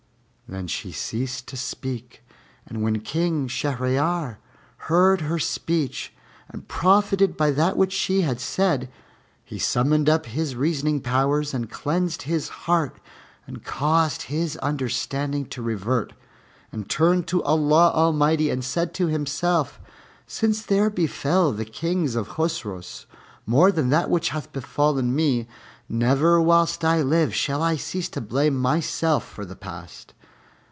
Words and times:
Then 0.47 0.67
she 0.67 0.91
ceased 0.91 1.47
to 1.47 1.55
speak, 1.55 2.25
and 2.67 2.83
when 2.83 2.99
King 2.99 3.47
Shahryar 3.47 4.39
heard 4.89 5.21
her 5.21 5.39
speech 5.39 6.13
and 6.49 6.67
profited 6.67 7.37
by 7.37 7.51
that 7.51 7.77
which 7.77 7.93
she 7.93 8.23
had 8.23 8.41
said, 8.41 8.91
he 9.45 9.57
summoned 9.57 10.09
up 10.09 10.25
his 10.25 10.57
reasoning 10.57 10.99
powers 10.99 11.53
and 11.53 11.69
cleansed 11.71 12.23
his 12.23 12.49
heart 12.49 12.99
and 13.47 13.63
caused 13.63 14.23
his 14.23 14.57
understanding 14.57 15.45
to 15.45 15.61
revert, 15.61 16.11
and 16.73 16.89
turned 16.89 17.27
to 17.27 17.41
Allah 17.43 17.91
Almighty 17.93 18.49
and 18.49 18.61
said 18.61 18.93
to 18.95 19.07
himself, 19.07 19.79
"Since 20.27 20.65
there 20.65 20.89
befell 20.89 21.53
the 21.53 21.63
Kings 21.63 22.13
of 22.13 22.25
the 22.25 22.31
Chosroës 22.33 23.05
more 23.45 23.71
than 23.71 23.87
that 23.91 24.09
which 24.09 24.31
hath 24.31 24.51
befallen 24.51 25.15
me, 25.15 25.47
never 25.87 26.41
whilst 26.41 26.83
I 26.83 27.01
live 27.01 27.33
shall 27.33 27.63
I 27.63 27.77
cease 27.77 28.09
to 28.09 28.19
blame 28.19 28.57
myself 28.57 29.25
for 29.25 29.45
the 29.45 29.55
past. 29.55 30.13